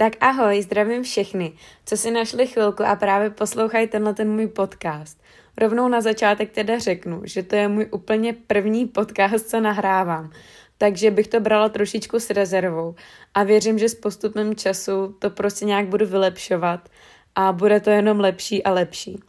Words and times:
Tak 0.00 0.12
ahoj, 0.20 0.62
zdravím 0.62 1.02
všechny, 1.02 1.52
co 1.86 1.96
si 1.96 2.10
našli 2.10 2.46
chvilku 2.46 2.82
a 2.82 2.96
právě 2.96 3.30
poslouchají 3.30 3.88
tenhle 3.88 4.14
ten 4.14 4.32
můj 4.32 4.46
podcast. 4.46 5.22
Rovnou 5.56 5.88
na 5.88 6.00
začátek 6.00 6.50
teda 6.50 6.78
řeknu, 6.78 7.20
že 7.24 7.42
to 7.42 7.56
je 7.56 7.68
můj 7.68 7.88
úplně 7.90 8.32
první 8.32 8.86
podcast, 8.86 9.48
co 9.48 9.60
nahrávám, 9.60 10.30
takže 10.78 11.10
bych 11.10 11.28
to 11.28 11.40
brala 11.40 11.68
trošičku 11.68 12.20
s 12.20 12.30
rezervou 12.30 12.94
a 13.34 13.42
věřím, 13.42 13.78
že 13.78 13.88
s 13.88 13.94
postupem 13.94 14.56
času 14.56 15.16
to 15.18 15.30
prostě 15.30 15.64
nějak 15.64 15.86
budu 15.86 16.06
vylepšovat 16.06 16.88
a 17.34 17.52
bude 17.52 17.80
to 17.80 17.90
jenom 17.90 18.20
lepší 18.20 18.64
a 18.64 18.72
lepší. 18.72 19.20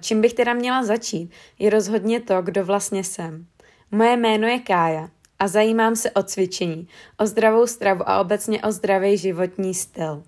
Čím 0.00 0.20
bych 0.20 0.34
teda 0.34 0.54
měla 0.54 0.84
začít, 0.84 1.30
je 1.58 1.70
rozhodně 1.70 2.20
to, 2.20 2.42
kdo 2.42 2.64
vlastně 2.64 3.04
jsem. 3.04 3.46
Moje 3.90 4.16
jméno 4.16 4.46
je 4.46 4.58
Kája 4.58 5.08
a 5.40 5.48
zajímám 5.48 5.96
se 5.96 6.10
o 6.10 6.22
cvičení, 6.22 6.88
o 7.18 7.26
zdravou 7.26 7.66
stravu 7.66 8.02
a 8.06 8.20
obecně 8.20 8.62
o 8.62 8.72
zdravý 8.72 9.16
životní 9.16 9.74
styl. 9.74 10.22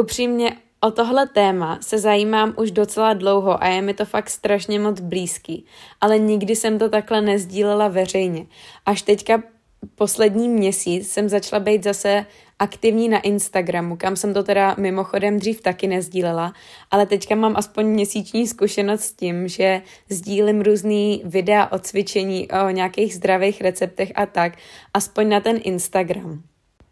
Upřímně 0.00 0.56
o 0.80 0.90
tohle 0.90 1.26
téma 1.26 1.78
se 1.82 1.98
zajímám 1.98 2.54
už 2.56 2.70
docela 2.70 3.12
dlouho 3.12 3.64
a 3.64 3.68
je 3.68 3.82
mi 3.82 3.94
to 3.94 4.04
fakt 4.04 4.30
strašně 4.30 4.80
moc 4.80 5.00
blízký, 5.00 5.66
ale 6.00 6.18
nikdy 6.18 6.56
jsem 6.56 6.78
to 6.78 6.88
takhle 6.88 7.20
nezdílela 7.20 7.88
veřejně. 7.88 8.46
Až 8.86 9.02
teďka 9.02 9.42
poslední 9.94 10.48
měsíc 10.48 11.12
jsem 11.12 11.28
začala 11.28 11.60
být 11.60 11.84
zase 11.84 12.26
aktivní 12.58 13.08
na 13.08 13.20
Instagramu, 13.20 13.96
kam 13.96 14.16
jsem 14.16 14.34
to 14.34 14.42
teda 14.42 14.74
mimochodem 14.78 15.38
dřív 15.38 15.60
taky 15.60 15.86
nezdílela, 15.86 16.52
ale 16.90 17.06
teďka 17.06 17.34
mám 17.34 17.56
aspoň 17.56 17.86
měsíční 17.86 18.46
zkušenost 18.46 19.00
s 19.00 19.12
tím, 19.12 19.48
že 19.48 19.82
sdílím 20.08 20.60
různý 20.60 21.22
videa 21.24 21.66
o 21.72 21.78
cvičení, 21.78 22.48
o 22.66 22.70
nějakých 22.70 23.14
zdravých 23.14 23.60
receptech 23.60 24.12
a 24.14 24.26
tak, 24.26 24.52
aspoň 24.94 25.28
na 25.28 25.40
ten 25.40 25.60
Instagram. 25.62 26.42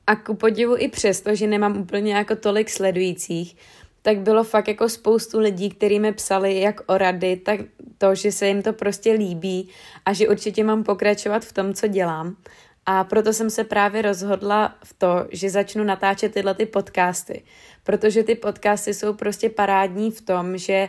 A 0.06 0.16
ku 0.16 0.34
podivu 0.34 0.76
i 0.78 0.88
přesto, 0.88 1.34
že 1.34 1.46
nemám 1.46 1.78
úplně 1.78 2.14
jako 2.14 2.36
tolik 2.36 2.70
sledujících, 2.70 3.56
tak 4.02 4.18
bylo 4.18 4.44
fakt 4.44 4.68
jako 4.68 4.88
spoustu 4.88 5.38
lidí, 5.38 5.70
kteří 5.70 5.98
mi 5.98 6.12
psali 6.12 6.60
jak 6.60 6.80
o 6.86 6.98
rady, 6.98 7.36
tak 7.36 7.60
to, 7.98 8.14
že 8.14 8.32
se 8.32 8.48
jim 8.48 8.62
to 8.62 8.72
prostě 8.72 9.12
líbí 9.12 9.68
a 10.04 10.12
že 10.12 10.28
určitě 10.28 10.64
mám 10.64 10.84
pokračovat 10.84 11.44
v 11.44 11.52
tom, 11.52 11.74
co 11.74 11.86
dělám. 11.86 12.36
A 12.86 13.04
proto 13.04 13.32
jsem 13.32 13.50
se 13.50 13.64
právě 13.64 14.02
rozhodla 14.02 14.74
v 14.84 14.94
to, 14.98 15.26
že 15.30 15.50
začnu 15.50 15.84
natáčet 15.84 16.34
tyhle 16.34 16.54
ty 16.54 16.66
podcasty. 16.66 17.42
Protože 17.84 18.22
ty 18.22 18.34
podcasty 18.34 18.94
jsou 18.94 19.14
prostě 19.14 19.50
parádní 19.50 20.10
v 20.10 20.20
tom, 20.20 20.58
že 20.58 20.88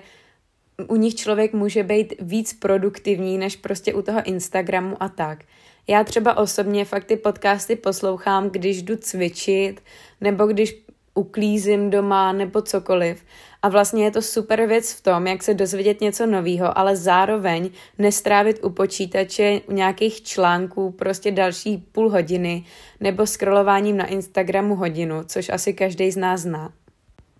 u 0.87 0.95
nich 0.95 1.15
člověk 1.15 1.53
může 1.53 1.83
být 1.83 2.13
víc 2.19 2.53
produktivní 2.53 3.37
než 3.37 3.55
prostě 3.55 3.93
u 3.93 4.01
toho 4.01 4.23
Instagramu 4.23 5.03
a 5.03 5.09
tak. 5.09 5.43
Já 5.87 6.03
třeba 6.03 6.37
osobně 6.37 6.85
fakt 6.85 7.03
ty 7.03 7.15
podcasty 7.15 7.75
poslouchám, 7.75 8.49
když 8.49 8.81
jdu 8.81 8.95
cvičit, 8.95 9.81
nebo 10.21 10.47
když 10.47 10.83
uklízím 11.13 11.89
doma, 11.89 12.31
nebo 12.31 12.61
cokoliv. 12.61 13.25
A 13.63 13.69
vlastně 13.69 14.03
je 14.03 14.11
to 14.11 14.21
super 14.21 14.65
věc 14.65 14.93
v 14.93 15.01
tom, 15.01 15.27
jak 15.27 15.43
se 15.43 15.53
dozvědět 15.53 16.01
něco 16.01 16.25
nového, 16.25 16.77
ale 16.77 16.95
zároveň 16.95 17.69
nestrávit 17.97 18.59
u 18.63 18.69
počítače 18.69 19.61
nějakých 19.67 20.23
článků 20.23 20.91
prostě 20.91 21.31
další 21.31 21.77
půl 21.77 22.09
hodiny 22.09 22.65
nebo 22.99 23.27
scrollováním 23.27 23.97
na 23.97 24.05
Instagramu 24.05 24.75
hodinu, 24.75 25.23
což 25.23 25.49
asi 25.49 25.73
každý 25.73 26.11
z 26.11 26.17
nás 26.17 26.41
zná. 26.41 26.73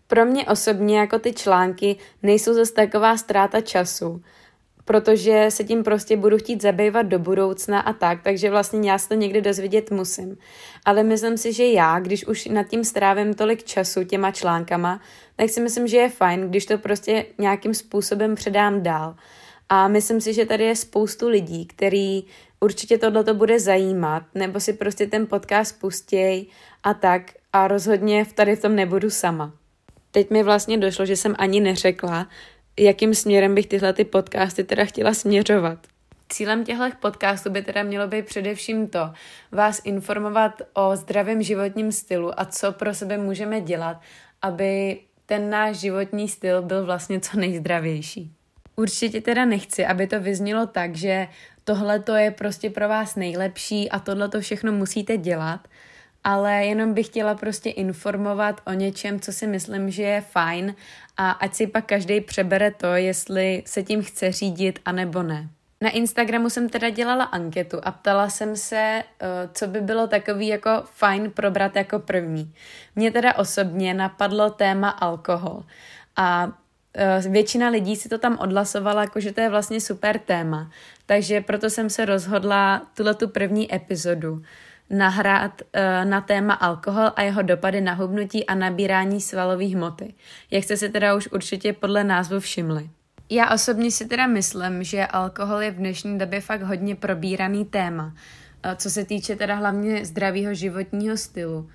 Pro 0.08 0.26
mě 0.26 0.46
osobně 0.46 1.00
jako 1.00 1.20
ty 1.20 1.34
články 1.34 1.96
nejsou 2.24 2.54
zase 2.54 2.74
taková 2.74 3.18
ztráta 3.18 3.62
času, 3.62 4.22
protože 4.86 5.46
se 5.50 5.64
tím 5.64 5.84
prostě 5.84 6.18
budu 6.18 6.38
chtít 6.38 6.62
zabývat 6.62 7.06
do 7.06 7.20
budoucna 7.20 7.80
a 7.80 7.94
tak, 7.94 8.24
takže 8.24 8.50
vlastně 8.50 8.92
já 8.92 8.98
se 8.98 9.08
to 9.10 9.14
někdy 9.14 9.42
dozvědět 9.42 9.92
musím. 9.92 10.38
Ale 10.86 11.04
myslím 11.04 11.38
si, 11.38 11.54
že 11.54 11.66
já, 11.66 12.00
když 12.00 12.28
už 12.28 12.46
nad 12.46 12.64
tím 12.64 12.84
strávím 12.84 13.34
tolik 13.34 13.64
času 13.64 14.04
těma 14.04 14.32
článkama, 14.32 15.02
tak 15.36 15.50
si 15.50 15.62
myslím, 15.62 15.88
že 15.88 15.98
je 15.98 16.10
fajn, 16.10 16.50
když 16.50 16.66
to 16.66 16.78
prostě 16.78 17.26
nějakým 17.38 17.74
způsobem 17.74 18.36
předám 18.36 18.84
dál. 18.84 19.16
A 19.70 19.88
myslím 19.88 20.22
si, 20.22 20.34
že 20.34 20.46
tady 20.46 20.64
je 20.64 20.76
spoustu 20.76 21.30
lidí, 21.30 21.66
který 21.66 22.24
určitě 22.60 22.98
tohle 22.98 23.24
to 23.24 23.34
bude 23.34 23.60
zajímat, 23.60 24.24
nebo 24.36 24.60
si 24.60 24.74
prostě 24.74 25.08
ten 25.08 25.28
podcast 25.28 25.80
pustěj 25.80 26.46
a 26.84 26.94
tak 26.94 27.32
a 27.54 27.68
rozhodně 27.68 28.26
tady 28.36 28.56
v 28.56 28.62
tom 28.62 28.76
nebudu 28.76 29.10
sama. 29.10 29.54
Teď 30.12 30.30
mi 30.30 30.44
vlastně 30.44 30.78
došlo, 30.78 31.06
že 31.06 31.16
jsem 31.16 31.36
ani 31.38 31.60
neřekla, 31.60 32.28
jakým 32.80 33.16
směrem 33.16 33.56
bych 33.56 33.68
tyhle 33.68 33.94
ty 33.94 34.06
podcasty 34.06 34.64
teda 34.64 34.86
chtěla 34.86 35.14
směřovat. 35.14 35.93
Cílem 36.34 36.64
těchto 36.64 36.84
podcastů 37.00 37.50
by 37.50 37.62
teda 37.62 37.84
mělo 37.84 38.08
být 38.08 38.26
především 38.26 38.88
to, 38.88 39.14
vás 39.52 39.82
informovat 39.84 40.62
o 40.74 40.96
zdravém 40.96 41.44
životním 41.44 41.92
stylu 41.92 42.40
a 42.40 42.46
co 42.46 42.72
pro 42.72 42.94
sebe 42.94 43.18
můžeme 43.18 43.62
dělat, 43.62 44.02
aby 44.42 45.00
ten 45.26 45.50
náš 45.50 45.78
životní 45.78 46.30
styl 46.30 46.62
byl 46.62 46.86
vlastně 46.86 47.20
co 47.20 47.40
nejzdravější. 47.40 48.32
Určitě 48.76 49.22
teda 49.22 49.46
nechci, 49.46 49.86
aby 49.86 50.08
to 50.08 50.20
vyznělo 50.20 50.68
tak, 50.68 50.96
že 50.96 51.28
tohle 51.64 52.00
to 52.00 52.16
je 52.16 52.32
prostě 52.32 52.70
pro 52.70 52.90
vás 52.90 53.16
nejlepší 53.16 53.90
a 53.90 54.00
tohle 54.00 54.30
to 54.30 54.42
všechno 54.42 54.72
musíte 54.72 55.18
dělat, 55.18 55.68
ale 56.24 56.66
jenom 56.66 56.94
bych 56.94 57.06
chtěla 57.06 57.36
prostě 57.36 57.70
informovat 57.70 58.62
o 58.68 58.74
něčem, 58.74 59.20
co 59.20 59.34
si 59.34 59.48
myslím, 59.48 59.92
že 59.92 60.04
je 60.04 60.22
fajn 60.22 60.76
a 61.18 61.32
ať 61.32 61.54
si 61.54 61.68
pak 61.68 61.86
každý 61.86 62.22
přebere 62.22 62.72
to, 62.72 62.88
jestli 62.88 63.64
se 63.66 63.84
tím 63.84 64.04
chce 64.04 64.32
řídit 64.32 64.80
a 64.86 64.92
nebo 64.92 65.24
ne. 65.24 65.50
Na 65.84 65.90
Instagramu 65.90 66.50
jsem 66.50 66.70
teda 66.70 66.90
dělala 66.90 67.24
anketu 67.24 67.78
a 67.84 67.92
ptala 67.92 68.30
jsem 68.30 68.56
se, 68.56 69.04
eh, 69.20 69.28
co 69.54 69.68
by 69.68 69.82
bylo 69.82 70.08
takový 70.08 70.48
jako 70.48 70.70
fajn 70.86 71.32
probrat 71.32 71.76
jako 71.76 72.00
první. 72.00 72.54
Mně 72.96 73.12
teda 73.12 73.34
osobně 73.34 73.94
napadlo 73.94 74.50
téma 74.50 74.90
alkohol 74.90 75.64
a 76.16 76.52
eh, 76.96 77.22
většina 77.30 77.70
lidí 77.70 77.96
si 77.96 78.10
to 78.10 78.18
tam 78.18 78.38
odhlasovala, 78.40 79.02
jako 79.02 79.20
že 79.20 79.32
to 79.32 79.42
je 79.42 79.50
vlastně 79.50 79.82
super 79.82 80.20
téma. 80.20 80.72
Takže 81.06 81.42
proto 81.42 81.70
jsem 81.70 81.90
se 81.90 82.06
rozhodla 82.06 82.82
tuhle 82.94 83.14
tu 83.14 83.28
první 83.28 83.76
epizodu 83.76 84.42
nahrát 84.90 85.62
uh, 85.62 86.10
na 86.10 86.22
téma 86.22 86.54
alkohol 86.54 87.12
a 87.16 87.22
jeho 87.22 87.42
dopady 87.42 87.82
na 87.82 87.94
hubnutí 87.94 88.46
a 88.46 88.56
nabírání 88.56 89.22
svalové 89.22 89.66
hmoty. 89.66 90.14
Jak 90.52 90.64
jste 90.64 90.78
si 90.78 90.90
teda 90.90 91.16
už 91.16 91.28
určitě 91.28 91.74
podle 91.74 92.04
názvu 92.04 92.40
všimli. 92.40 92.90
Já 93.30 93.52
osobně 93.52 93.92
si 93.92 94.06
teda 94.06 94.28
myslím, 94.28 94.84
že 94.84 95.06
alkohol 95.06 95.62
je 95.62 95.72
v 95.72 95.76
dnešní 95.76 96.18
době 96.18 96.42
fakt 96.42 96.62
hodně 96.62 96.96
probíraný 96.96 97.66
téma, 97.66 98.06
uh, 98.06 98.72
co 98.76 98.90
se 98.90 99.06
týče 99.06 99.36
teda 99.36 99.56
hlavně 99.56 100.06
zdravého 100.06 100.54
životního 100.54 101.18
stylu 101.18 101.70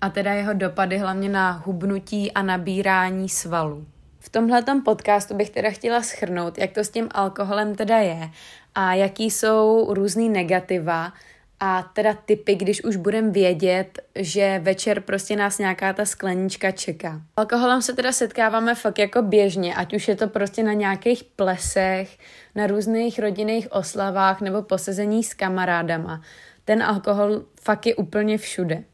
a 0.00 0.10
teda 0.10 0.32
jeho 0.32 0.52
dopady 0.52 0.98
hlavně 0.98 1.28
na 1.28 1.50
hubnutí 1.50 2.32
a 2.32 2.42
nabírání 2.42 3.28
svalů. 3.28 3.86
V 4.20 4.28
tomhletom 4.28 4.82
podcastu 4.82 5.34
bych 5.34 5.50
teda 5.50 5.70
chtěla 5.70 6.02
schrnout, 6.02 6.58
jak 6.58 6.72
to 6.72 6.80
s 6.80 6.88
tím 6.88 7.08
alkoholem 7.10 7.74
teda 7.74 7.98
je 7.98 8.30
a 8.74 8.94
jaký 8.94 9.30
jsou 9.30 9.94
různý 9.94 10.28
negativa, 10.28 11.12
a 11.60 11.82
teda 11.82 12.14
typy, 12.14 12.54
když 12.54 12.84
už 12.84 12.96
budeme 12.96 13.30
vědět, 13.30 13.98
že 14.14 14.60
večer 14.62 15.00
prostě 15.00 15.36
nás 15.36 15.58
nějaká 15.58 15.92
ta 15.92 16.04
sklenička 16.04 16.70
čeká. 16.70 17.20
Alkoholem 17.36 17.82
se 17.82 17.92
teda 17.92 18.12
setkáváme 18.12 18.74
fakt 18.74 18.98
jako 18.98 19.22
běžně, 19.22 19.74
ať 19.74 19.94
už 19.94 20.08
je 20.08 20.16
to 20.16 20.28
prostě 20.28 20.62
na 20.62 20.72
nějakých 20.72 21.24
plesech, 21.24 22.18
na 22.54 22.66
různých 22.66 23.18
rodinných 23.18 23.72
oslavách 23.72 24.40
nebo 24.40 24.62
posezení 24.62 25.24
s 25.24 25.34
kamarádama. 25.34 26.22
Ten 26.64 26.82
alkohol 26.82 27.42
fakt 27.60 27.86
je 27.86 27.94
úplně 27.94 28.38
všude. 28.38 28.84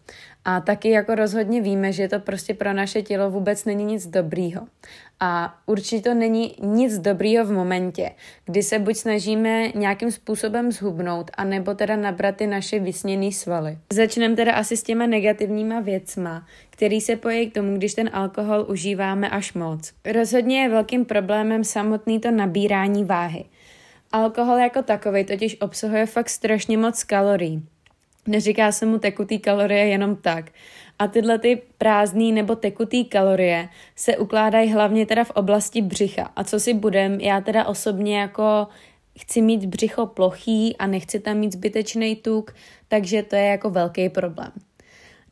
A 0.44 0.60
taky 0.60 0.90
jako 0.90 1.14
rozhodně 1.14 1.60
víme, 1.60 1.92
že 1.92 2.08
to 2.08 2.20
prostě 2.20 2.54
pro 2.54 2.72
naše 2.72 3.02
tělo 3.02 3.30
vůbec 3.30 3.64
není 3.64 3.84
nic 3.84 4.06
dobrýho. 4.06 4.66
A 5.20 5.58
určitě 5.66 6.02
to 6.02 6.14
není 6.14 6.54
nic 6.62 6.98
dobrýho 6.98 7.44
v 7.44 7.52
momentě, 7.52 8.10
kdy 8.44 8.62
se 8.62 8.78
buď 8.78 8.96
snažíme 8.96 9.68
nějakým 9.74 10.10
způsobem 10.10 10.72
zhubnout, 10.72 11.30
anebo 11.34 11.74
teda 11.74 11.96
nabrat 11.96 12.36
ty 12.36 12.46
naše 12.46 12.78
vysněné 12.78 13.32
svaly. 13.32 13.78
Začneme 13.92 14.36
teda 14.36 14.52
asi 14.52 14.76
s 14.76 14.82
těma 14.82 15.06
negativníma 15.06 15.80
věcma, 15.80 16.46
který 16.70 17.00
se 17.00 17.16
pojí 17.16 17.50
k 17.50 17.54
tomu, 17.54 17.76
když 17.76 17.94
ten 17.94 18.10
alkohol 18.12 18.66
užíváme 18.69 19.31
až 19.31 19.52
moc. 19.52 19.93
Rozhodně 20.12 20.62
je 20.62 20.69
velkým 20.69 21.04
problémem 21.04 21.64
samotný 21.64 22.20
to 22.20 22.31
nabírání 22.31 23.04
váhy. 23.04 23.44
Alkohol 24.12 24.56
jako 24.56 24.82
takový 24.82 25.25
totiž 25.25 25.56
obsahuje 25.60 26.06
fakt 26.06 26.28
strašně 26.28 26.78
moc 26.78 27.04
kalorií. 27.04 27.62
Neříká 28.31 28.73
se 28.73 28.87
mu 28.87 28.99
tekutý 28.99 29.38
kalorie 29.38 29.87
jenom 29.87 30.17
tak. 30.17 30.50
A 30.99 31.06
tyhle 31.06 31.38
ty 31.38 31.62
prázdný 31.79 32.32
nebo 32.32 32.56
tekutý 32.56 33.05
kalorie 33.05 33.69
se 33.97 34.17
ukládají 34.17 34.73
hlavně 34.73 35.06
teda 35.06 35.25
v 35.25 35.31
oblasti 35.31 35.82
břicha. 35.82 36.31
A 36.37 36.44
co 36.44 36.61
si 36.61 36.75
budem, 36.75 37.21
já 37.21 37.41
teda 37.41 37.65
osobně 37.67 38.21
jako 38.21 38.69
chci 39.21 39.43
mít 39.43 39.67
břicho 39.67 40.06
plochý 40.06 40.77
a 40.77 40.87
nechci 40.87 41.21
tam 41.21 41.37
mít 41.37 41.53
zbytečný 41.53 42.17
tuk, 42.17 42.55
takže 42.88 43.23
to 43.23 43.37
je 43.37 43.44
jako 43.44 43.71
velký 43.71 44.09
problém. 44.09 44.53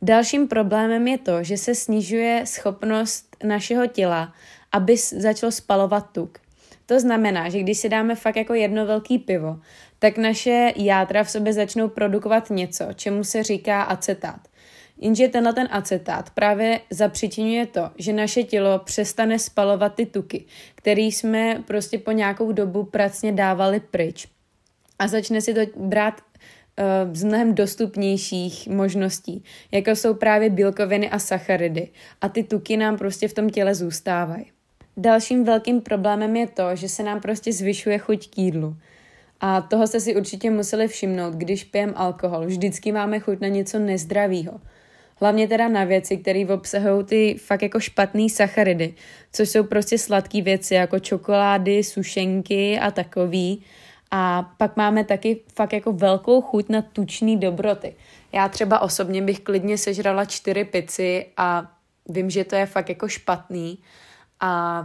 Dalším 0.03 0.49
problémem 0.49 1.09
je 1.09 1.19
to, 1.19 1.43
že 1.43 1.57
se 1.57 1.75
snižuje 1.75 2.43
schopnost 2.47 3.37
našeho 3.45 3.87
těla, 3.87 4.33
aby 4.73 4.97
začalo 4.97 5.53
spalovat 5.53 6.11
tuk. 6.13 6.39
To 6.89 7.01
znamená, 7.01 7.49
že 7.49 7.59
když 7.59 7.79
si 7.79 7.89
dáme 7.89 8.15
fakt 8.15 8.37
jako 8.37 8.55
jedno 8.55 8.87
velký 8.87 9.19
pivo, 9.19 9.61
tak 9.99 10.19
naše 10.19 10.73
játra 10.77 11.25
v 11.25 11.31
sobě 11.31 11.53
začnou 11.53 11.89
produkovat 11.89 12.51
něco, 12.51 12.85
čemu 12.95 13.25
se 13.25 13.43
říká 13.43 13.83
acetát. 13.83 14.41
Jenže 15.01 15.29
tenhle 15.29 15.53
ten 15.53 15.69
acetát 15.71 16.31
právě 16.31 16.81
zapřičinuje 16.91 17.67
to, 17.67 17.91
že 17.99 18.13
naše 18.13 18.43
tělo 18.43 18.79
přestane 18.79 19.39
spalovat 19.39 19.95
ty 19.95 20.07
tuky, 20.07 20.45
které 20.75 21.03
jsme 21.03 21.63
prostě 21.67 21.99
po 21.99 22.13
nějakou 22.13 22.53
dobu 22.53 22.85
pracně 22.85 23.33
dávali 23.33 23.81
pryč. 23.81 24.29
A 24.99 25.09
začne 25.09 25.41
si 25.41 25.55
to 25.55 25.61
brát 25.77 26.21
uh, 26.21 27.15
z 27.15 27.25
mnohem 27.25 27.55
dostupnějších 27.55 28.69
možností, 28.69 29.45
jako 29.73 29.91
jsou 29.91 30.15
právě 30.15 30.51
bílkoviny 30.51 31.11
a 31.11 31.19
sacharidy. 31.19 31.89
A 32.21 32.29
ty 32.29 32.45
tuky 32.45 32.77
nám 32.77 32.99
prostě 32.99 33.29
v 33.29 33.35
tom 33.35 33.51
těle 33.51 33.75
zůstávají. 33.75 34.58
Dalším 34.99 35.45
velkým 35.45 35.81
problémem 35.81 36.37
je 36.37 36.47
to, 36.47 36.77
že 36.77 36.89
se 36.89 37.03
nám 37.03 37.21
prostě 37.21 37.53
zvyšuje 37.53 37.99
chuť 37.99 38.31
k 38.31 38.39
jídlu. 38.39 38.77
A 39.41 39.61
toho 39.61 39.87
jste 39.87 40.01
si 40.01 40.17
určitě 40.17 40.51
museli 40.51 40.89
všimnout, 40.89 41.35
když 41.35 41.65
pijeme 41.65 41.93
alkohol. 41.97 42.47
Vždycky 42.47 42.93
máme 42.93 43.21
chuť 43.21 43.41
na 43.41 43.49
něco 43.49 43.79
nezdravého. 43.79 44.61
Hlavně 45.21 45.49
teda 45.49 45.69
na 45.69 45.85
věci, 45.85 46.17
které 46.17 46.47
obsahují 46.47 47.05
ty 47.05 47.35
fakt 47.39 47.63
jako 47.63 47.81
špatné 47.81 48.29
sacharidy, 48.29 48.95
což 49.33 49.49
jsou 49.49 49.65
prostě 49.65 49.99
sladké 49.99 50.43
věci 50.43 50.75
jako 50.75 50.99
čokolády, 50.99 51.85
sušenky 51.85 52.79
a 52.79 52.91
takový. 52.91 53.63
A 54.11 54.53
pak 54.57 54.77
máme 54.77 55.05
taky 55.05 55.41
fakt 55.55 55.73
jako 55.73 55.93
velkou 55.93 56.41
chuť 56.41 56.69
na 56.69 56.83
tučný 56.83 57.37
dobroty. 57.37 57.95
Já 58.33 58.49
třeba 58.49 58.79
osobně 58.79 59.23
bych 59.23 59.41
klidně 59.41 59.79
sežrala 59.79 60.25
čtyři 60.25 60.65
pici 60.65 61.27
a 61.37 61.73
vím, 62.09 62.31
že 62.31 62.45
to 62.45 62.57
je 62.57 62.67
fakt 62.67 62.89
jako 62.89 63.09
špatný 63.09 63.79
a 64.41 64.83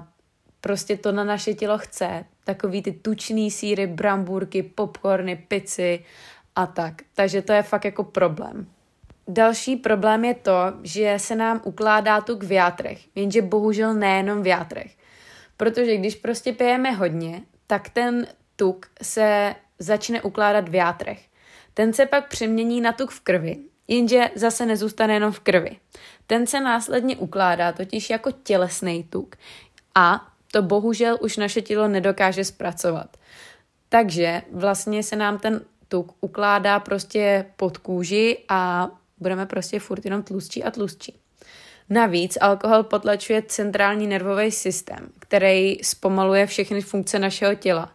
prostě 0.61 0.97
to 0.97 1.11
na 1.11 1.23
naše 1.23 1.53
tělo 1.53 1.77
chce. 1.77 2.25
Takový 2.44 2.81
ty 2.81 2.91
tučný 2.91 3.51
síry, 3.51 3.88
brambůrky, 3.88 4.63
popcorny, 4.63 5.35
pici 5.35 6.05
a 6.55 6.67
tak. 6.67 6.94
Takže 7.15 7.41
to 7.41 7.53
je 7.53 7.63
fakt 7.63 7.85
jako 7.85 8.03
problém. 8.03 8.67
Další 9.27 9.75
problém 9.75 10.25
je 10.25 10.33
to, 10.33 10.73
že 10.83 11.15
se 11.17 11.35
nám 11.35 11.61
ukládá 11.63 12.21
tuk 12.21 12.44
v 12.44 12.51
játrech, 12.51 13.00
jenže 13.15 13.41
bohužel 13.41 13.94
nejenom 13.94 14.44
v 14.44 14.47
játrech. 14.47 14.97
Protože 15.57 15.97
když 15.97 16.15
prostě 16.15 16.53
pijeme 16.53 16.91
hodně, 16.91 17.41
tak 17.67 17.89
ten 17.89 18.27
tuk 18.55 18.85
se 19.01 19.55
začne 19.79 20.21
ukládat 20.21 20.69
v 20.69 20.75
játrech. 20.75 21.21
Ten 21.73 21.94
se 21.94 22.05
pak 22.05 22.27
přemění 22.27 22.81
na 22.81 22.91
tuk 22.91 23.11
v 23.11 23.19
krvi, 23.19 23.57
jenže 23.88 24.29
zase 24.35 24.65
nezůstane 24.65 25.13
jenom 25.13 25.31
v 25.31 25.39
krvi. 25.39 25.77
Ten 26.27 26.47
se 26.47 26.59
následně 26.59 27.17
ukládá 27.17 27.71
totiž 27.71 28.09
jako 28.09 28.31
tělesný 28.31 29.03
tuk 29.03 29.35
a 29.95 30.27
to 30.51 30.61
bohužel 30.61 31.17
už 31.21 31.37
naše 31.37 31.61
tělo 31.61 31.87
nedokáže 31.87 32.45
zpracovat. 32.45 33.17
Takže 33.89 34.41
vlastně 34.51 35.03
se 35.03 35.15
nám 35.15 35.39
ten 35.39 35.61
tuk 35.87 36.15
ukládá 36.21 36.79
prostě 36.79 37.45
pod 37.55 37.77
kůži 37.77 38.37
a 38.49 38.89
budeme 39.17 39.45
prostě 39.45 39.79
furt 39.79 40.05
jenom 40.05 40.23
tlustší 40.23 40.63
a 40.63 40.71
tlustší. 40.71 41.19
Navíc 41.89 42.37
alkohol 42.41 42.83
potlačuje 42.83 43.41
centrální 43.41 44.07
nervový 44.07 44.51
systém, 44.51 45.09
který 45.19 45.83
zpomaluje 45.83 46.47
všechny 46.47 46.81
funkce 46.81 47.19
našeho 47.19 47.55
těla. 47.55 47.91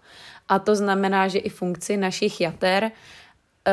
A 0.48 0.58
to 0.58 0.76
znamená, 0.76 1.28
že 1.28 1.38
i 1.38 1.48
funkci 1.48 1.96
našich 1.96 2.40
jater, 2.40 2.84
eh, 2.84 3.72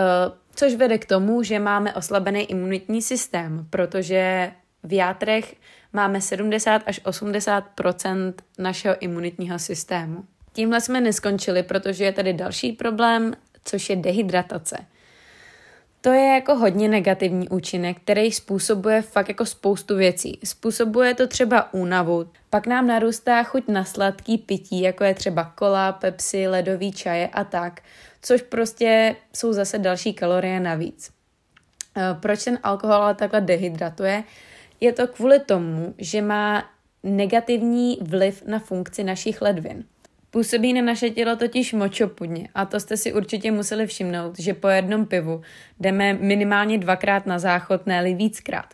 což 0.56 0.76
vede 0.76 0.98
k 0.98 1.06
tomu, 1.06 1.44
že 1.44 1.60
máme 1.60 1.94
oslabený 1.94 2.42
imunitní 2.42 3.02
systém, 3.02 3.68
protože 3.70 4.52
v 4.84 4.94
játrech 4.94 5.56
máme 5.94 6.22
70 6.22 6.82
až 6.86 7.02
80% 7.02 8.34
našeho 8.60 8.96
imunitního 9.00 9.60
systému. 9.60 10.24
Tímhle 10.54 10.82
jsme 10.82 11.02
neskončili, 11.02 11.64
protože 11.64 12.04
je 12.04 12.12
tady 12.14 12.34
další 12.34 12.72
problém, 12.72 13.34
což 13.64 13.90
je 13.90 13.96
dehydratace. 13.96 14.78
To 16.02 16.14
je 16.14 16.34
jako 16.34 16.56
hodně 16.56 16.90
negativní 16.90 17.50
účinek, 17.50 17.98
který 17.98 18.32
způsobuje 18.32 19.02
fakt 19.02 19.28
jako 19.28 19.46
spoustu 19.46 19.96
věcí. 19.96 20.40
Způsobuje 20.44 21.14
to 21.14 21.28
třeba 21.28 21.74
únavu, 21.74 22.30
pak 22.50 22.68
nám 22.68 22.88
narůstá 22.88 23.44
chuť 23.44 23.68
na 23.68 23.84
sladký 23.84 24.38
pití, 24.38 24.82
jako 24.82 25.04
je 25.04 25.14
třeba 25.14 25.44
kola, 25.56 25.92
pepsi, 25.92 26.48
ledový 26.48 26.92
čaje 26.92 27.28
a 27.28 27.44
tak, 27.44 27.82
což 28.26 28.42
prostě 28.42 29.16
jsou 29.34 29.54
zase 29.54 29.80
další 29.80 30.14
kalorie 30.14 30.60
navíc. 30.60 31.12
Eh, 31.98 32.02
proč 32.20 32.44
ten 32.44 32.60
alkohol 32.64 32.96
ale 32.96 33.16
takhle 33.16 33.42
dehydratuje? 33.42 34.24
Je 34.82 34.94
to 34.94 35.08
kvůli 35.08 35.40
tomu, 35.40 35.94
že 35.98 36.22
má 36.22 36.70
negativní 37.04 37.98
vliv 38.02 38.44
na 38.48 38.60
funkci 38.60 39.04
našich 39.04 39.42
ledvin. 39.42 39.84
Působí 40.32 40.74
na 40.74 40.82
naše 40.82 41.10
tělo 41.10 41.36
totiž 41.36 41.74
močopudně 41.74 42.50
a 42.56 42.66
to 42.66 42.80
jste 42.80 42.98
si 42.98 43.14
určitě 43.14 43.52
museli 43.52 43.88
všimnout, 43.88 44.40
že 44.40 44.54
po 44.54 44.68
jednom 44.68 45.06
pivu 45.06 45.42
jdeme 45.80 46.14
minimálně 46.14 46.78
dvakrát 46.78 47.26
na 47.26 47.40
záchod, 47.40 47.88
ne 47.88 48.14
víckrát. 48.14 48.74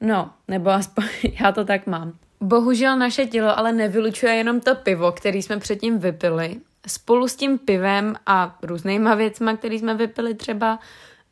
No, 0.00 0.30
nebo 0.48 0.70
aspoň 0.70 1.04
já 1.40 1.52
to 1.52 1.64
tak 1.64 1.86
mám. 1.86 2.18
Bohužel 2.40 2.98
naše 2.98 3.26
tělo 3.26 3.58
ale 3.58 3.72
nevylučuje 3.72 4.34
jenom 4.34 4.60
to 4.60 4.74
pivo, 4.74 5.12
který 5.12 5.42
jsme 5.42 5.58
předtím 5.58 5.98
vypili. 5.98 6.60
Spolu 6.86 7.28
s 7.28 7.36
tím 7.36 7.58
pivem 7.58 8.14
a 8.26 8.58
různýma 8.62 9.14
věcma, 9.14 9.56
který 9.56 9.78
jsme 9.78 9.94
vypili 9.94 10.34
třeba, 10.34 10.78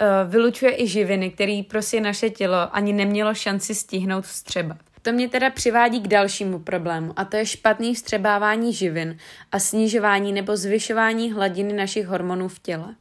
eh, 0.00 0.06
vylučuje 0.28 0.82
i 0.82 0.86
živiny, 0.86 1.30
který 1.30 1.62
prostě 1.62 2.00
naše 2.00 2.30
tělo 2.30 2.76
ani 2.76 2.92
nemělo 2.92 3.34
šanci 3.34 3.74
stihnout 3.74 4.24
vstřebat. 4.24 4.78
To 5.02 5.12
mě 5.12 5.28
teda 5.28 5.50
přivádí 5.50 6.00
k 6.00 6.08
dalšímu 6.08 6.58
problému 6.58 7.12
a 7.16 7.24
to 7.24 7.36
je 7.36 7.46
špatný 7.46 7.94
vstřebávání 7.94 8.72
živin 8.72 9.18
a 9.52 9.58
snižování 9.58 10.32
nebo 10.32 10.56
zvyšování 10.56 11.32
hladiny 11.32 11.72
našich 11.72 12.06
hormonů 12.06 12.48
v 12.48 12.58
těle. 12.58 12.94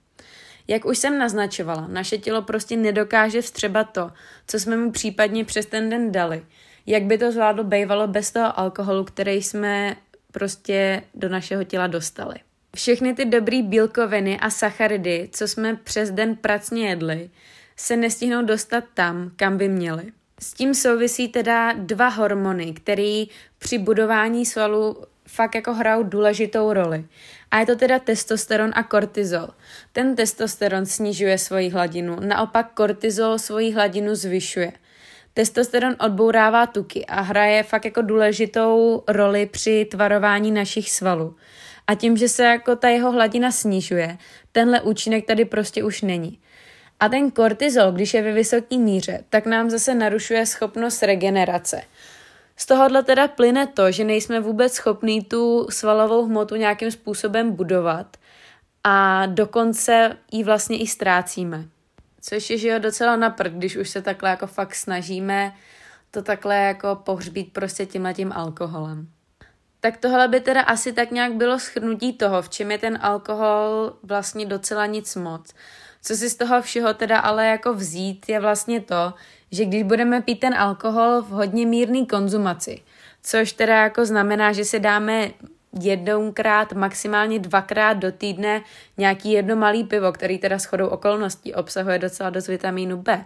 Jak 0.68 0.86
už 0.86 0.98
jsem 0.98 1.18
naznačovala, 1.18 1.88
naše 1.88 2.18
tělo 2.18 2.41
prostě 2.41 2.77
nedokáže 2.77 3.41
vstřebat 3.41 3.91
to, 3.91 4.12
co 4.48 4.59
jsme 4.59 4.77
mu 4.77 4.91
případně 4.91 5.45
přes 5.45 5.65
ten 5.65 5.89
den 5.89 6.12
dali. 6.12 6.45
Jak 6.86 7.03
by 7.03 7.18
to 7.18 7.31
zvládlo 7.31 7.63
bejvalo 7.63 8.07
bez 8.07 8.31
toho 8.31 8.59
alkoholu, 8.59 9.03
který 9.03 9.44
jsme 9.44 9.95
prostě 10.35 11.01
do 11.13 11.29
našeho 11.29 11.63
těla 11.63 11.87
dostali. 11.87 12.35
Všechny 12.75 13.13
ty 13.13 13.25
dobré 13.25 13.61
bílkoviny 13.63 14.39
a 14.39 14.49
sacharidy, 14.49 15.29
co 15.31 15.47
jsme 15.47 15.75
přes 15.75 16.11
den 16.11 16.35
pracně 16.35 16.89
jedli, 16.89 17.29
se 17.75 17.97
nestihnou 17.97 18.45
dostat 18.45 18.83
tam, 18.93 19.31
kam 19.35 19.57
by 19.57 19.69
měly. 19.69 20.03
S 20.39 20.53
tím 20.53 20.73
souvisí 20.73 21.27
teda 21.27 21.73
dva 21.73 22.07
hormony, 22.07 22.73
které 22.73 23.25
při 23.57 23.77
budování 23.77 24.45
svalů 24.45 24.97
fakt 25.27 25.55
jako 25.55 25.73
hrajou 25.73 26.03
důležitou 26.03 26.73
roli. 26.73 27.05
A 27.51 27.59
je 27.59 27.65
to 27.65 27.75
teda 27.75 27.99
testosteron 27.99 28.71
a 28.75 28.83
kortizol. 28.83 29.47
Ten 29.93 30.15
testosteron 30.15 30.85
snižuje 30.85 31.38
svoji 31.38 31.69
hladinu, 31.69 32.17
naopak 32.19 32.73
kortizol 32.73 33.39
svoji 33.39 33.71
hladinu 33.71 34.15
zvyšuje. 34.15 34.71
Testosteron 35.37 35.95
odbourává 35.99 36.67
tuky 36.67 37.05
a 37.05 37.21
hraje 37.21 37.63
fakt 37.63 37.85
jako 37.85 38.01
důležitou 38.01 39.03
roli 39.07 39.45
při 39.45 39.88
tvarování 39.91 40.51
našich 40.51 40.91
svalů. 40.91 41.36
A 41.88 41.95
tím, 41.95 42.17
že 42.17 42.29
se 42.29 42.43
jako 42.43 42.75
ta 42.75 42.89
jeho 42.89 43.12
hladina 43.12 43.51
snižuje, 43.51 44.17
tenhle 44.51 44.81
účinek 44.81 45.25
tady 45.25 45.45
prostě 45.45 45.83
už 45.83 46.01
není. 46.01 46.39
A 47.00 47.10
ten 47.10 47.31
kortizol, 47.31 47.91
když 47.91 48.13
je 48.13 48.21
ve 48.21 48.31
vysoké 48.31 48.77
míře, 48.77 49.24
tak 49.29 49.45
nám 49.45 49.69
zase 49.69 49.95
narušuje 49.95 50.45
schopnost 50.45 51.03
regenerace. 51.03 51.81
Z 52.57 52.65
tohohle 52.65 53.03
teda 53.03 53.27
plyne 53.27 53.67
to, 53.67 53.91
že 53.91 54.03
nejsme 54.03 54.39
vůbec 54.39 54.74
schopní 54.74 55.24
tu 55.24 55.67
svalovou 55.69 56.25
hmotu 56.25 56.55
nějakým 56.55 56.91
způsobem 56.91 57.51
budovat 57.51 58.17
a 58.83 59.25
dokonce 59.25 60.17
ji 60.31 60.43
vlastně 60.43 60.77
i 60.77 60.88
ztrácíme. 60.88 61.65
Což 62.29 62.50
je, 62.50 62.58
že 62.58 62.67
jo, 62.67 62.79
docela 62.79 63.15
naprt, 63.15 63.53
když 63.53 63.75
už 63.75 63.89
se 63.89 64.01
takhle 64.01 64.29
jako 64.29 64.48
fakt 64.48 64.75
snažíme 64.75 65.53
to 66.12 66.22
takhle 66.22 66.55
jako 66.55 66.96
pohřbít 66.96 67.53
prostě 67.53 67.86
tímhletím 67.86 68.32
alkoholem. 68.32 69.08
Tak 69.79 69.98
tohle 69.98 70.27
by 70.27 70.39
teda 70.39 70.62
asi 70.62 70.94
tak 70.94 71.12
nějak 71.12 71.34
bylo 71.34 71.60
schrnutí 71.60 72.13
toho, 72.13 72.41
v 72.41 72.50
čem 72.50 72.72
je 72.72 72.77
ten 72.77 73.00
alkohol 73.01 73.94
vlastně 74.03 74.46
docela 74.46 74.86
nic 74.86 75.15
moc. 75.15 75.53
Co 76.01 76.15
si 76.15 76.29
z 76.29 76.36
toho 76.36 76.62
všeho 76.62 76.94
teda 76.94 77.20
ale 77.20 77.48
jako 77.48 77.74
vzít, 77.74 78.29
je 78.29 78.39
vlastně 78.39 78.82
to, 78.82 79.13
že 79.51 79.65
když 79.65 79.84
budeme 79.84 80.22
pít 80.22 80.39
ten 80.39 80.55
alkohol 80.55 81.22
v 81.22 81.29
hodně 81.29 81.65
mírný 81.65 82.08
konzumaci, 82.08 82.82
což 83.24 83.51
teda 83.51 83.84
jako 83.84 84.05
znamená, 84.05 84.53
že 84.53 84.65
si 84.65 84.79
dáme 84.79 85.32
jednoukrát, 85.82 86.74
maximálně 86.74 87.39
dvakrát 87.39 87.94
do 87.94 88.12
týdne 88.12 88.62
nějaký 88.98 89.32
jedno 89.32 89.55
malý 89.55 89.84
pivo, 89.84 90.12
který 90.12 90.38
teda 90.38 90.58
shodou 90.58 90.88
okolností 90.88 91.53
obsahuje 91.53 92.00
docela 92.00 92.29
dost 92.29 92.48
vitamínu 92.48 92.98
B. 92.98 93.25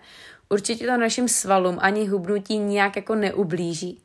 Určitě 0.49 0.85
to 0.85 0.97
našim 0.97 1.27
svalům 1.27 1.77
ani 1.81 2.07
hubnutí 2.07 2.57
nijak 2.57 2.95
jako 2.95 3.15
neublíží. 3.15 4.01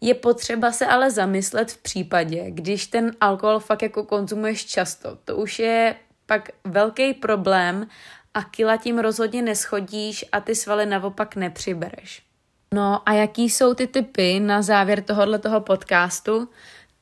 Je 0.00 0.14
potřeba 0.14 0.72
se 0.72 0.86
ale 0.86 1.10
zamyslet 1.10 1.72
v 1.72 1.82
případě, 1.82 2.44
když 2.48 2.86
ten 2.86 3.12
alkohol 3.20 3.60
fakt 3.60 3.82
jako 3.82 4.04
konzumuješ 4.04 4.66
často. 4.66 5.18
To 5.24 5.36
už 5.36 5.58
je 5.58 5.94
pak 6.26 6.48
velký 6.64 7.14
problém 7.14 7.86
a 8.34 8.42
kila 8.42 8.76
tím 8.76 8.98
rozhodně 8.98 9.42
neschodíš 9.42 10.24
a 10.32 10.40
ty 10.40 10.54
svaly 10.54 10.86
naopak 10.86 11.36
nepřibereš. 11.36 12.22
No 12.74 13.08
a 13.08 13.12
jaký 13.12 13.50
jsou 13.50 13.74
ty 13.74 13.86
typy 13.86 14.40
na 14.40 14.62
závěr 14.62 15.02
tohohle 15.02 15.38
toho 15.38 15.60
podcastu? 15.60 16.48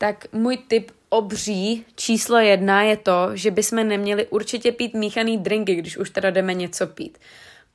Tak 0.01 0.25
můj 0.31 0.57
tip 0.57 0.91
obří 1.09 1.85
číslo 1.95 2.37
jedna 2.37 2.81
je 2.81 2.97
to, 2.97 3.29
že 3.33 3.51
bychom 3.51 3.87
neměli 3.87 4.27
určitě 4.27 4.71
pít 4.71 4.93
míchaný 4.93 5.37
drinky, 5.37 5.75
když 5.75 5.97
už 5.97 6.09
teda 6.09 6.29
jdeme 6.29 6.53
něco 6.53 6.87
pít. 6.87 7.17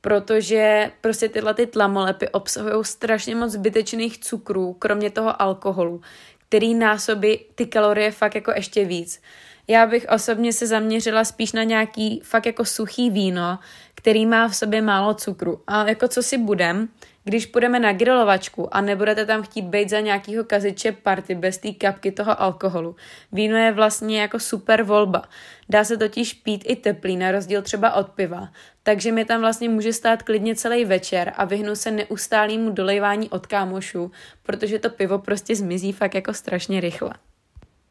protože 0.01 0.91
prostě 1.01 1.29
tyhle 1.29 1.53
ty 1.53 1.67
tlamolepy 1.67 2.29
obsahují 2.29 2.85
strašně 2.85 3.35
moc 3.35 3.51
zbytečných 3.51 4.19
cukrů, 4.19 4.73
kromě 4.73 5.09
toho 5.09 5.41
alkoholu, 5.41 6.01
který 6.47 6.73
násobí 6.73 7.39
ty 7.55 7.65
kalorie 7.65 8.11
fakt 8.11 8.35
jako 8.35 8.51
ještě 8.51 8.85
víc. 8.85 9.21
Já 9.67 9.85
bych 9.85 10.05
osobně 10.15 10.53
se 10.53 10.67
zaměřila 10.67 11.23
spíš 11.23 11.53
na 11.53 11.63
nějaký 11.63 12.21
fakt 12.23 12.45
jako 12.45 12.65
suchý 12.65 13.09
víno, 13.09 13.59
který 13.95 14.25
má 14.25 14.47
v 14.47 14.55
sobě 14.55 14.81
málo 14.81 15.13
cukru. 15.13 15.61
A 15.67 15.87
jako 15.87 16.07
co 16.07 16.23
si 16.23 16.37
budem, 16.37 16.89
když 17.27 17.45
půjdeme 17.45 17.79
na 17.79 17.93
grilovačku 17.93 18.75
a 18.75 18.81
nebudete 18.81 19.25
tam 19.25 19.43
chtít 19.43 19.61
být 19.61 19.89
za 19.89 19.99
nějakýho 19.99 20.43
kaziče 20.43 20.91
party 20.91 21.35
bez 21.35 21.57
té 21.57 21.71
kapky 21.71 22.11
toho 22.11 22.41
alkoholu, 22.41 22.95
víno 23.31 23.57
je 23.57 23.71
vlastně 23.71 24.21
jako 24.21 24.39
super 24.39 24.83
volba. 24.83 25.23
Dá 25.69 25.83
se 25.83 25.97
totiž 25.97 26.33
pít 26.33 26.63
i 26.67 26.75
teplý, 26.75 27.17
na 27.17 27.31
rozdíl 27.31 27.61
třeba 27.61 27.93
od 27.93 28.09
piva. 28.09 28.49
Takže 28.83 29.11
mi 29.11 29.25
tam 29.25 29.41
vlastně 29.41 29.69
může 29.69 29.93
stát 29.93 30.23
klidně 30.23 30.55
celý 30.55 30.85
večer 30.85 31.33
a 31.37 31.45
vyhnu 31.45 31.75
se 31.75 31.91
neustálému 31.91 32.71
dolejvání 32.71 33.29
od 33.29 33.47
kámošů, 33.47 34.11
protože 34.43 34.79
to 34.79 34.89
pivo 34.89 35.19
prostě 35.19 35.55
zmizí 35.55 35.91
fakt 35.91 36.15
jako 36.15 36.33
strašně 36.33 36.81
rychle. 36.81 37.13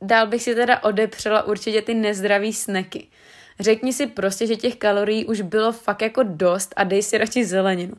Dál 0.03 0.27
bych 0.27 0.43
si 0.43 0.55
teda 0.55 0.83
odepřela 0.83 1.43
určitě 1.43 1.83
ty 1.83 1.95
nezdravý 1.95 2.53
sneky. 2.53 3.07
Řekni 3.61 3.93
si 3.93 4.07
prostě, 4.07 4.47
že 4.47 4.57
těch 4.57 4.77
kalorií 4.77 5.25
už 5.25 5.41
bylo 5.41 5.73
fakt 5.73 6.03
jako 6.03 6.23
dost 6.23 6.75
a 6.77 6.85
dej 6.85 7.03
si 7.03 7.19
radši 7.19 7.45
zeleninu. 7.45 7.95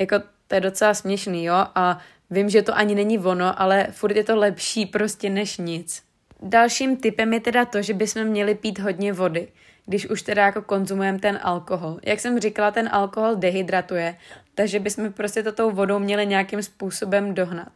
Jako 0.00 0.18
to 0.48 0.54
je 0.54 0.60
docela 0.60 0.94
směšný, 0.94 1.44
jo, 1.44 1.54
a 1.74 1.98
vím, 2.30 2.48
že 2.48 2.62
to 2.62 2.76
ani 2.76 2.94
není 2.94 3.18
ono, 3.18 3.60
ale 3.60 3.86
furt 3.90 4.16
je 4.16 4.24
to 4.24 4.36
lepší 4.36 4.86
prostě 4.86 5.30
než 5.30 5.58
nic. 5.58 6.02
Dalším 6.42 6.96
typem 6.96 7.32
je 7.32 7.40
teda 7.40 7.64
to, 7.64 7.82
že 7.82 7.94
bychom 7.94 8.24
měli 8.24 8.54
pít 8.54 8.78
hodně 8.78 9.12
vody, 9.12 9.48
když 9.86 10.10
už 10.10 10.22
teda 10.22 10.44
jako 10.44 10.62
konzumujeme 10.62 11.18
ten 11.18 11.38
alkohol. 11.42 11.98
Jak 12.02 12.20
jsem 12.20 12.40
říkala, 12.40 12.70
ten 12.70 12.88
alkohol 12.92 13.36
dehydratuje, 13.36 14.16
takže 14.54 14.80
bychom 14.80 15.12
prostě 15.12 15.42
to 15.42 15.52
tou 15.52 15.70
vodou 15.70 15.98
měli 15.98 16.26
nějakým 16.26 16.62
způsobem 16.62 17.34
dohnat. 17.34 17.72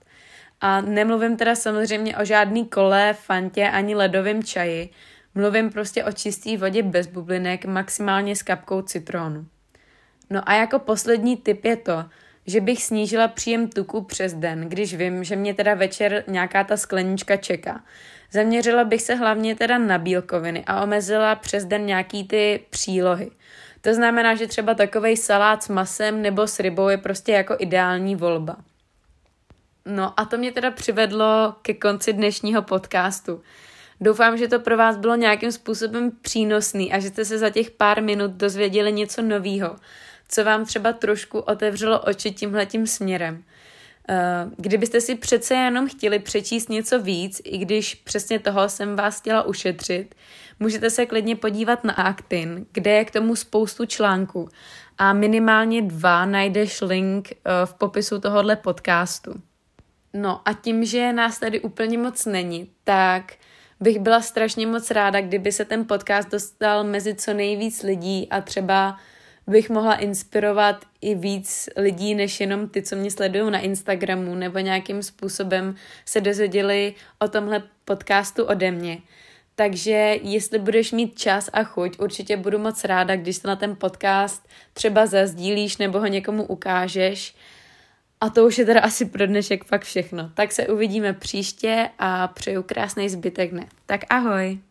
A 0.61 0.81
nemluvím 0.81 1.37
teda 1.37 1.55
samozřejmě 1.55 2.17
o 2.17 2.25
žádný 2.25 2.67
kole, 2.67 3.15
fantě 3.21 3.69
ani 3.69 3.95
ledovém 3.95 4.43
čaji, 4.43 4.91
mluvím 5.35 5.71
prostě 5.71 6.05
o 6.05 6.13
čistý 6.13 6.57
vodě 6.57 6.83
bez 6.83 7.07
bublinek, 7.07 7.65
maximálně 7.65 8.37
s 8.37 8.43
kapkou 8.43 8.83
citronu. 8.83 9.47
No 10.31 10.49
a 10.49 10.55
jako 10.55 10.79
poslední 10.79 11.37
tip 11.37 11.65
je 11.65 11.77
to, 11.77 12.05
že 12.47 12.61
bych 12.61 12.85
snížila 12.85 13.29
příjem 13.29 13.69
tuku 13.69 14.03
přes 14.03 14.35
den, 14.35 14.69
když 14.69 14.95
vím, 14.95 15.25
že 15.25 15.37
mě 15.37 15.55
teda 15.55 15.75
večer 15.75 16.25
nějaká 16.27 16.65
ta 16.65 16.77
sklenička 16.77 17.37
čeká. 17.37 17.85
Zaměřila 18.33 18.85
bych 18.85 19.03
se 19.03 19.15
hlavně 19.15 19.55
teda 19.55 19.79
na 19.79 19.99
bílkoviny 19.99 20.65
a 20.67 20.83
omezila 20.83 21.35
přes 21.35 21.65
den 21.65 21.87
nějaký 21.87 22.25
ty 22.25 22.61
přílohy. 22.71 23.31
To 23.81 23.95
znamená, 23.95 24.35
že 24.35 24.47
třeba 24.47 24.75
takovej 24.75 25.17
salát 25.17 25.63
s 25.63 25.69
masem 25.69 26.23
nebo 26.23 26.47
s 26.47 26.61
rybou 26.61 26.89
je 26.89 26.99
prostě 26.99 27.33
jako 27.33 27.57
ideální 27.59 28.17
volba. 28.17 28.57
No 29.87 30.21
a 30.21 30.25
to 30.25 30.39
mě 30.39 30.53
teda 30.53 30.71
přivedlo 30.71 31.55
ke 31.63 31.75
konci 31.75 32.13
dnešního 32.13 32.63
podcastu. 32.63 33.43
Doufám, 34.01 34.37
že 34.37 34.49
to 34.49 34.61
pro 34.61 34.77
vás 34.77 34.97
bylo 34.97 35.17
nějakým 35.17 35.53
způsobem 35.53 36.11
přínosný 36.23 36.93
a 36.93 36.99
že 36.99 37.09
jste 37.09 37.25
se 37.25 37.39
za 37.39 37.51
těch 37.51 37.71
pár 37.71 38.03
minut 38.03 38.31
dozvěděli 38.31 38.93
něco 38.93 39.23
novýho 39.23 39.77
co 40.31 40.45
vám 40.45 40.65
třeba 40.65 40.93
trošku 40.93 41.39
otevřelo 41.39 42.01
oči 42.01 42.31
tímhletím 42.31 42.87
směrem. 42.87 43.45
Eh, 44.09 44.47
kdybyste 44.57 45.01
si 45.01 45.15
přece 45.15 45.55
jenom 45.55 45.89
chtěli 45.89 46.19
přečíst 46.19 46.69
něco 46.69 47.03
víc, 47.03 47.41
i 47.45 47.59
když 47.59 47.95
přesně 47.95 48.39
toho 48.39 48.69
jsem 48.69 48.97
vás 48.97 49.21
chtěla 49.21 49.43
ušetřit, 49.43 50.15
můžete 50.61 50.91
se 50.91 51.07
klidně 51.07 51.37
podívat 51.37 51.85
na 51.85 51.93
Actin, 51.93 52.67
kde 52.73 52.91
je 52.91 53.05
k 53.05 53.11
tomu 53.11 53.37
spoustu 53.37 53.87
článků 53.87 54.49
a 54.99 55.13
minimálně 55.13 55.83
dva 55.83 56.27
najdeš 56.27 56.81
link 56.81 57.33
eh, 57.33 57.37
v 57.65 57.75
popisu 57.75 58.21
tohohle 58.21 58.57
podcastu. 58.57 59.35
No 60.15 60.41
a 60.45 60.53
tím, 60.53 60.85
že 60.85 61.13
nás 61.13 61.39
tady 61.39 61.61
úplně 61.61 61.99
moc 61.99 62.27
není, 62.27 62.71
tak 62.85 63.33
bych 63.81 63.99
byla 63.99 64.21
strašně 64.21 64.67
moc 64.67 64.91
ráda, 64.91 65.21
kdyby 65.21 65.53
se 65.53 65.65
ten 65.65 65.85
podcast 65.85 66.31
dostal 66.31 66.85
mezi 66.85 67.15
co 67.15 67.35
nejvíc 67.35 67.83
lidí 67.83 68.29
a 68.31 68.41
třeba 68.41 68.99
bych 69.51 69.71
mohla 69.71 69.95
inspirovat 69.95 70.85
i 71.01 71.15
víc 71.15 71.69
lidí, 71.77 72.15
než 72.15 72.41
jenom 72.41 72.69
ty, 72.69 72.83
co 72.83 72.97
mě 72.97 73.11
sledují 73.11 73.51
na 73.51 73.59
Instagramu, 73.59 74.35
nebo 74.35 74.59
nějakým 74.59 75.03
způsobem 75.03 75.75
se 76.05 76.21
dozvěděli 76.21 76.95
o 77.19 77.29
tomhle 77.29 77.63
podcastu 77.85 78.45
ode 78.45 78.71
mě. 78.71 78.99
Takže 79.55 80.19
jestli 80.23 80.59
budeš 80.59 80.93
mít 80.93 81.19
čas 81.19 81.51
a 81.53 81.65
chuť, 81.65 81.99
určitě 81.99 82.37
budu 82.37 82.59
moc 82.59 82.85
ráda, 82.85 83.17
když 83.17 83.37
se 83.37 83.49
na 83.49 83.57
ten 83.57 83.77
podcast 83.77 84.49
třeba 84.73 85.07
zazdílíš 85.07 85.77
nebo 85.77 86.01
ho 86.01 86.07
někomu 86.07 86.45
ukážeš. 86.45 87.35
A 88.21 88.31
to 88.31 88.47
už 88.47 88.59
je 88.59 88.65
teda 88.65 88.81
asi 88.81 89.05
pro 89.05 89.27
dnešek 89.27 89.65
fakt 89.65 89.83
všechno. 89.83 90.31
Tak 90.35 90.53
se 90.53 90.67
uvidíme 90.67 91.13
příště 91.13 91.89
a 91.99 92.29
přeju 92.29 92.63
krásný 92.63 93.09
zbytek 93.09 93.51
dne. 93.51 93.67
Tak 93.87 94.01
ahoj! 94.11 94.70